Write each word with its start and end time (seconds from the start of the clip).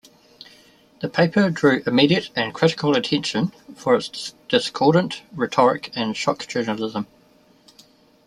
The 1.01 1.09
paper 1.09 1.51
drew 1.51 1.83
immediate 1.85 2.31
and 2.35 2.55
critical 2.55 2.95
attention 2.95 3.49
for 3.75 3.93
its 3.95 4.33
discordant 4.49 5.21
rhetoric 5.35 5.91
and 5.93 6.17
shock 6.17 6.47
journalism. 6.47 7.05